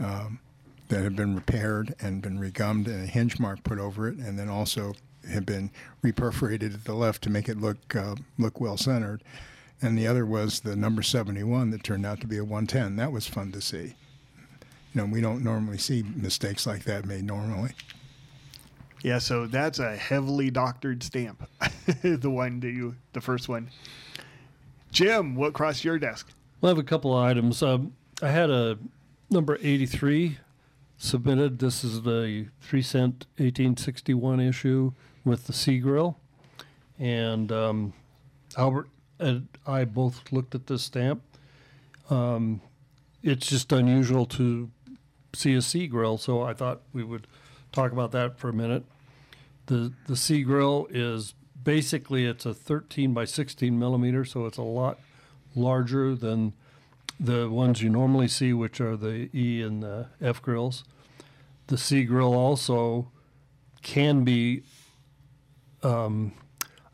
[0.00, 0.40] um,
[0.88, 4.36] that have been repaired and been regummed and a hinge mark put over it, and
[4.36, 4.94] then also
[5.30, 5.70] have been
[6.02, 9.22] reperforated at the left to make it look uh, look well centered.
[9.82, 12.96] And the other was the number 71 that turned out to be a 110.
[12.96, 13.94] That was fun to see.
[14.92, 17.72] You know, we don't normally see mistakes like that made normally.
[19.02, 21.48] Yeah, so that's a heavily doctored stamp.
[22.02, 23.70] the one that you, the first one.
[24.92, 26.28] Jim, what crossed your desk?
[26.60, 27.62] Well, I have a couple of items.
[27.62, 28.78] Um, I had a
[29.30, 30.38] number 83
[30.98, 31.58] submitted.
[31.58, 34.92] This is the 3 cent 1861 issue
[35.24, 36.18] with the C grill.
[36.98, 37.92] And um,
[38.58, 38.88] Albert
[39.20, 41.22] and I both looked at this stamp.
[42.08, 42.60] Um,
[43.22, 44.70] it's just unusual to
[45.34, 47.26] see a C grill, so I thought we would
[47.72, 48.84] talk about that for a minute.
[49.66, 54.62] The, the C grill is basically it's a 13 by 16 millimeter, so it's a
[54.62, 54.98] lot
[55.54, 56.54] larger than
[57.18, 60.84] the ones you normally see, which are the E and the F grills.
[61.66, 63.10] The C grill also
[63.82, 64.62] can be.
[65.82, 66.32] Um,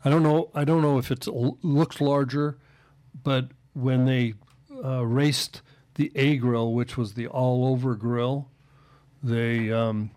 [0.07, 0.49] I don't know.
[0.55, 2.57] I don't know if it looks larger,
[3.23, 4.35] but when they
[4.81, 5.61] uh, raced
[5.95, 8.47] the A grill, which was the all-over grill,
[9.21, 10.11] they um,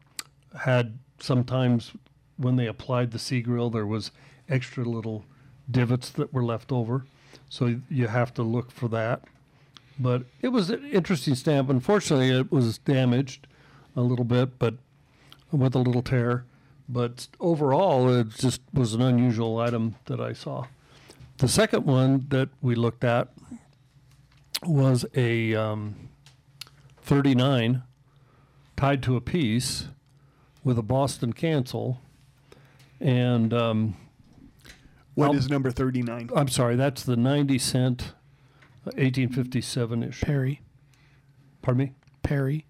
[0.60, 1.90] had sometimes
[2.36, 4.12] when they applied the C grill, there was
[4.48, 5.24] extra little
[5.68, 7.04] divots that were left over.
[7.48, 9.24] So you have to look for that.
[9.98, 11.68] But it was an interesting stamp.
[11.68, 13.48] Unfortunately, it was damaged
[13.96, 14.74] a little bit, but
[15.50, 16.44] with a little tear.
[16.92, 20.66] But overall, it just was an unusual item that I saw.
[21.38, 23.28] The second one that we looked at
[24.66, 26.08] was a um,
[27.02, 27.82] 39
[28.76, 29.86] tied to a piece
[30.64, 32.00] with a Boston cancel.
[32.98, 33.96] And um,
[35.14, 36.30] What I'll- is number 39?
[36.34, 38.12] I'm sorry, that's the 90 cent
[38.84, 40.26] 1857 issue.
[40.26, 40.60] Perry.
[41.62, 41.92] Pardon me?
[42.24, 42.66] Perry.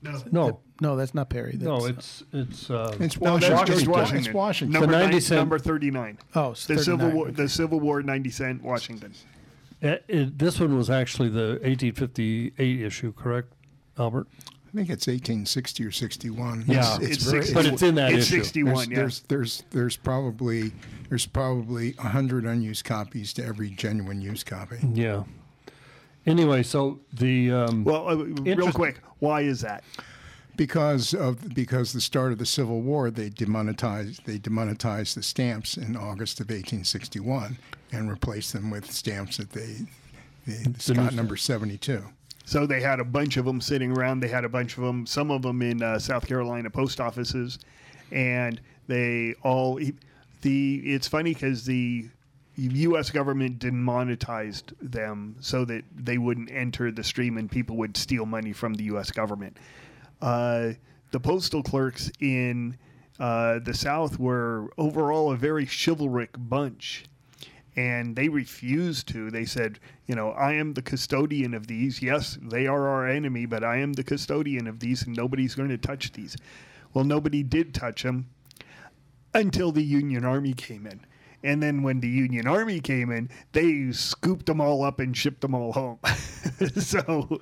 [0.00, 0.22] No.
[0.32, 1.52] No, No, that's not Perry.
[1.52, 3.84] That's, no, it's it's uh, It's No, that's Washington.
[3.84, 4.24] George Washington.
[4.26, 4.72] It's Washington.
[4.72, 6.18] Number, The 90 90 cent- number 39.
[6.34, 7.14] oh, it's The Civil 39.
[7.16, 9.12] War, the Civil War 90 cent Washington.
[9.80, 13.52] it, it, this one was actually the 1858 issue, correct,
[13.96, 14.26] Albert?
[14.34, 16.64] I think it's 1860 or 61.
[16.66, 16.96] Yeah.
[17.00, 18.38] it's, It's, very, 60, But it's in that it's issue.
[18.42, 18.96] 61, there's, yeah.
[18.96, 20.72] there's there's there's probably
[21.10, 24.78] there's probably hundred unused copies to every genuine used copy.
[24.94, 25.22] Yeah.
[26.26, 29.84] Anyway, so the um, well, uh, real Interest- quick, why is that?
[30.56, 35.76] Because of because the start of the Civil War, they demonetized they demonetized the stamps
[35.76, 37.58] in August of 1861
[37.92, 39.86] and replaced them with stamps that they
[40.46, 41.12] the, new Scott stamp.
[41.12, 42.04] number 72.
[42.44, 44.20] So they had a bunch of them sitting around.
[44.20, 47.58] They had a bunch of them, some of them in uh, South Carolina post offices,
[48.10, 49.80] and they all.
[50.42, 52.08] The it's funny because the
[52.56, 53.10] U.S.
[53.10, 58.52] government demonetized them so that they wouldn't enter the stream and people would steal money
[58.52, 59.10] from the U.S.
[59.10, 59.56] government.
[60.22, 60.72] Uh,
[61.10, 62.78] the postal clerks in
[63.20, 67.04] uh, the South were overall a very chivalric bunch
[67.76, 69.30] and they refused to.
[69.30, 72.02] They said, you know, I am the custodian of these.
[72.02, 75.70] Yes, they are our enemy, but I am the custodian of these, and nobody's going
[75.70, 76.36] to touch these.
[76.92, 78.28] Well, nobody did touch them
[79.32, 81.00] until the Union Army came in.
[81.44, 85.40] And then when the Union Army came in, they scooped them all up and shipped
[85.40, 85.98] them all home.
[86.76, 87.40] so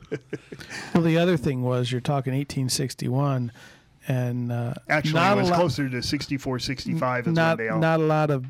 [0.94, 3.52] Well, the other thing was you're talking 1861,
[4.08, 7.66] and uh, actually, not it was a lot, closer to 64, 65 is not when
[7.66, 7.78] they all.
[7.78, 8.46] not a lot of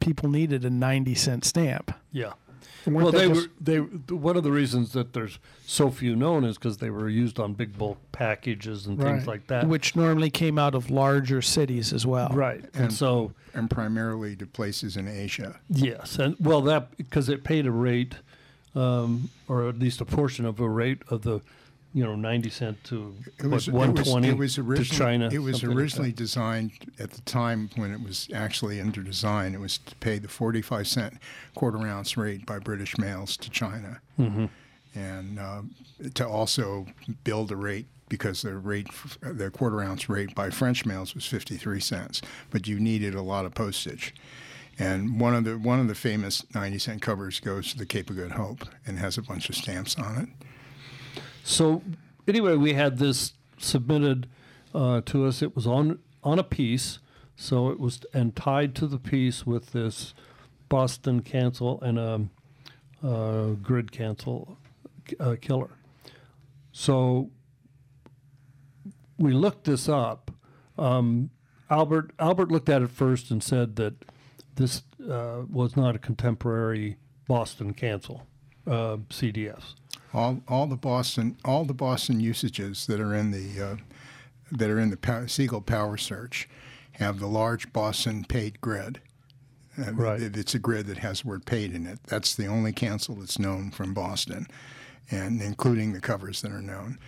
[0.00, 1.92] people needed a 90 cent stamp.
[2.12, 2.32] yeah.
[2.86, 3.78] And weren't Well, they just- were they.
[4.14, 7.52] One of the reasons that there's so few known is because they were used on
[7.54, 9.66] big bulk packages and things like that.
[9.66, 12.30] which normally came out of larger cities as well.
[12.30, 15.58] right, and, And- so and primarily to places in Asia.
[15.68, 18.14] Yes, and well, that because it paid a rate,
[18.76, 21.40] um, or at least a portion of a rate of the,
[21.96, 24.82] you know, ninety cent to It was, what, one twenty it was, it was to
[24.82, 25.30] originally, China.
[25.32, 29.54] It was something like originally designed at the time when it was actually under design.
[29.54, 31.14] It was to pay the 45 cent
[31.54, 34.02] quarter ounce rate by British mails to China.
[34.20, 34.44] Mm-hmm.
[34.94, 35.62] And uh,
[36.12, 36.84] to also
[37.24, 38.88] build a rate because the rate,
[39.22, 43.46] the quarter ounce rate by French mails was 53 cents, but you needed a lot
[43.46, 44.14] of postage.
[44.78, 48.10] And one of the one of the famous 90 cent covers goes to the Cape
[48.10, 50.46] of Good Hope and has a bunch of stamps on it.
[51.46, 51.80] So
[52.26, 54.28] anyway, we had this submitted
[54.74, 55.42] uh, to us.
[55.42, 56.98] It was on on a piece,
[57.36, 60.12] so it was and tied to the piece with this
[60.68, 62.26] Boston cancel and a,
[63.06, 64.58] uh grid cancel
[65.20, 65.70] uh, killer.
[66.72, 67.30] So
[69.16, 70.32] we looked this up.
[70.76, 71.30] Um,
[71.70, 73.94] Albert Albert looked at it first and said that
[74.56, 76.96] this uh, was not a contemporary
[77.28, 78.26] Boston cancel
[78.66, 79.74] uh, CDS.
[80.14, 83.76] All, all the Boston, all the Boston usages that are in the uh,
[84.52, 86.48] that are in the pow- Siegel Power Search
[86.92, 89.00] have the large Boston paid grid.
[89.78, 90.22] Uh, Right.
[90.22, 91.98] it- it's a grid that has the word paid in it.
[92.06, 94.46] That's the only cancel that's known from Boston,
[95.10, 96.98] and including the covers that are known.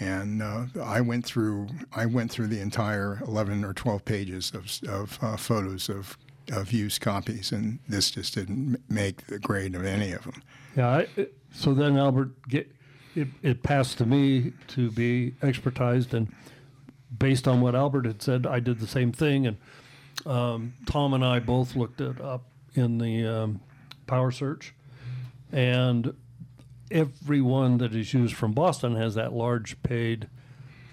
[0.00, 4.70] And uh, I went through I went through the entire 11 or 12 pages of,
[4.88, 6.16] of uh, photos of
[6.50, 10.42] of used copies, and this just didn't make the grade of any of them.
[10.76, 10.88] Yeah.
[11.18, 12.70] I, so then Albert get
[13.14, 16.32] it, it passed to me to be expertized, and
[17.16, 19.46] based on what Albert had said, I did the same thing.
[19.46, 19.56] And
[20.26, 23.60] um, Tom and I both looked it up in the um,
[24.06, 24.74] Power Search,
[25.50, 26.14] and
[26.90, 30.28] every one that is used from Boston has that large paid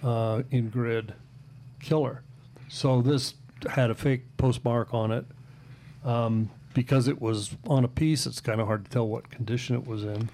[0.03, 1.13] uh, in grid
[1.79, 2.23] killer.
[2.67, 3.35] So this
[3.69, 5.25] had a fake postmark on it.
[6.03, 9.75] Um, because it was on a piece, it's kind of hard to tell what condition
[9.75, 10.29] it was in.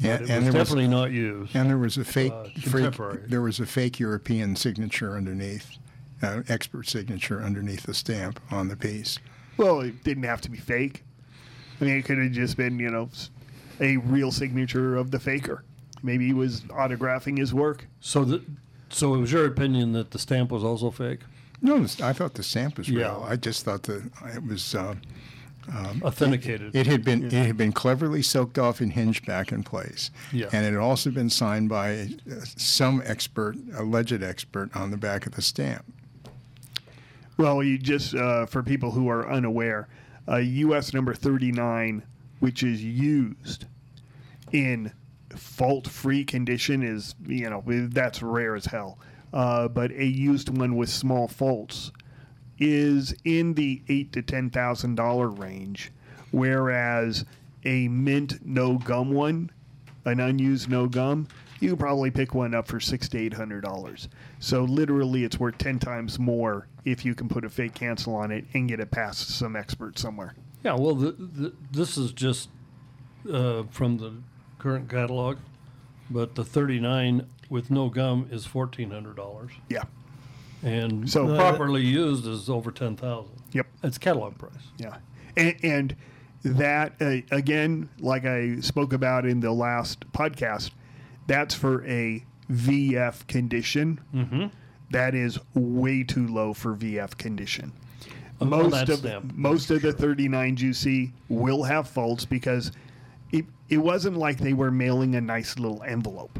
[0.00, 1.54] But And, it and was there was definitely not used.
[1.54, 5.78] And there was a fake, Uh, fake there was a fake European signature underneath,
[6.22, 9.18] uh, expert signature underneath the stamp on the piece.
[9.56, 11.04] Well, it didn't have to be fake.
[11.80, 13.10] I mean, it could have just been, you know,
[13.80, 15.64] a real signature of the faker.
[16.02, 17.86] Maybe he was autographing his work.
[18.00, 18.42] So the,
[18.88, 21.20] so it was your opinion that the stamp was also fake?
[21.62, 23.00] No, I thought the stamp was real.
[23.00, 23.18] Yeah.
[23.18, 24.74] I just thought that it was.
[24.74, 24.94] Uh,
[26.02, 26.74] Authenticated.
[26.74, 30.48] It had been it had been cleverly soaked off and hinged back in place, Yeah.
[30.52, 35.26] and it had also been signed by uh, some expert, alleged expert, on the back
[35.26, 35.84] of the stamp.
[37.36, 39.88] Well, you just uh, for people who are unaware,
[40.28, 40.92] uh, U.S.
[40.92, 42.02] number thirty-nine,
[42.40, 43.66] which is used
[44.52, 44.92] in
[45.36, 48.98] fault-free condition, is you know that's rare as hell.
[49.32, 51.92] Uh, but a used one with small faults
[52.60, 55.90] is in the eight to ten thousand dollar range,
[56.30, 57.24] whereas
[57.64, 59.50] a mint no gum one,
[60.04, 61.26] an unused no gum,
[61.60, 64.08] you can probably pick one up for six to eight hundred dollars.
[64.38, 68.30] So literally, it's worth ten times more if you can put a fake cancel on
[68.30, 70.34] it and get it past some expert somewhere.
[70.62, 72.50] Yeah, well, the, the, this is just
[73.30, 74.14] uh, from the
[74.58, 75.38] current catalog,
[76.10, 79.50] but the 39 with no gum is $1,400.
[79.68, 79.84] Yeah.
[80.62, 83.66] And So- properly used is over 10000 Yep.
[83.82, 84.52] It's catalog price.
[84.78, 84.96] Yeah,
[85.36, 85.96] and, and
[86.44, 90.70] that uh, again, like I spoke about in the last podcast,
[91.26, 94.00] that's for a VF condition.
[94.14, 94.46] Mm-hmm.
[95.14, 97.72] is way too low for VF condition.
[98.40, 99.32] on Most that of stamp.
[99.36, 102.72] most of the 39 juicy will have faults because
[103.32, 106.38] it it wasn't like they were mailing a nice little envelope.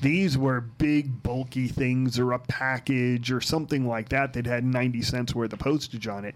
[0.00, 5.02] These were big, bulky things, or a package, or something like that that had 90
[5.02, 6.34] cents worth of postage on it.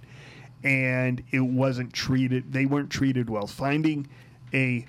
[0.65, 3.47] And it wasn't treated, they weren't treated well.
[3.47, 4.07] Finding
[4.55, 4.87] a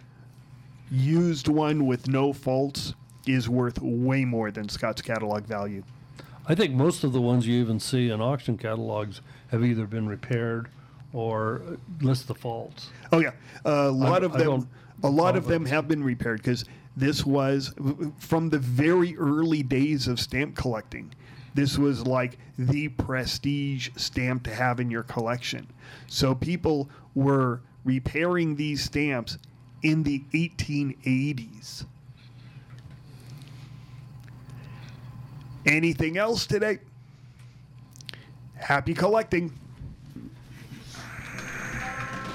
[0.91, 2.95] used one with no faults
[3.27, 5.83] is worth way more than Scott's catalog value.
[6.47, 10.07] I think most of the ones you even see in auction catalogs have either been
[10.07, 10.69] repaired
[11.13, 11.61] or
[12.01, 12.89] list the faults.
[13.11, 13.31] Oh yeah,
[13.65, 14.67] a lot I- of them.
[15.01, 16.65] A lot of them have been repaired because
[16.99, 17.73] this was
[18.19, 21.13] from the very early days of stamp collecting.
[21.53, 25.67] This was like the prestige stamp to have in your collection.
[26.07, 29.37] So people were repairing these stamps
[29.81, 31.85] in the 1880s.
[35.65, 36.79] Anything else today?
[38.55, 39.53] Happy collecting.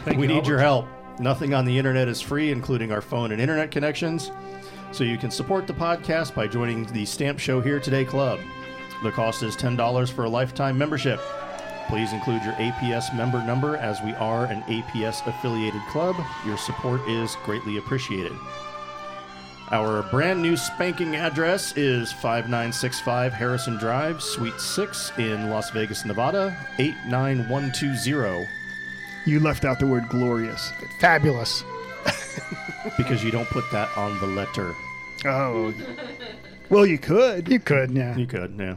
[0.05, 0.49] Thank we you, need Albert.
[0.49, 0.87] your help.
[1.21, 4.31] Nothing on the internet is free, including our phone and internet connections.
[4.95, 8.39] So you can support the podcast by joining the Stamp Show Here Today Club.
[9.03, 11.19] The cost is $10 for a lifetime membership.
[11.89, 16.15] Please include your APS member number as we are an APS affiliated club.
[16.47, 18.31] Your support is greatly appreciated.
[19.73, 26.57] Our brand new spanking address is 5965 Harrison Drive, Suite 6 in Las Vegas, Nevada,
[26.79, 28.47] 89120.
[29.27, 30.71] You left out the word glorious.
[31.01, 31.65] Fabulous.
[32.97, 34.75] Because you don't put that on the letter.
[35.25, 35.73] Oh.
[36.71, 37.49] Well, you could.
[37.49, 38.17] You could, yeah.
[38.17, 38.77] You could, yeah.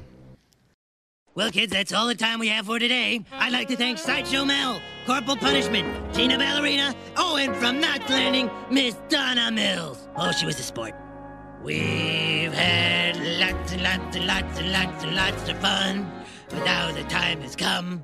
[1.36, 3.23] Well, kids, that's all the time we have for today.
[3.32, 8.49] I'd like to thank Sideshow Mel, Corporal Punishment, Tina Ballerina, oh, and from Knots Landing,
[8.71, 10.07] Miss Donna Mills.
[10.15, 10.95] Oh, she was a sport.
[11.63, 16.11] We've had lots and lots and lots and lots and lots of fun,
[16.49, 18.03] but now the time has come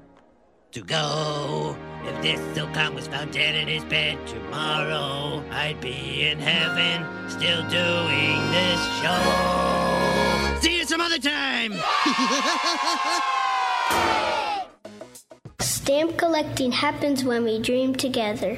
[0.72, 1.76] to go.
[2.06, 7.62] If this Silcon was found dead in his bed tomorrow, I'd be in heaven still
[7.70, 10.60] doing this show.
[10.62, 11.74] See you some other time.
[15.60, 18.58] Stamp collecting happens when we dream together.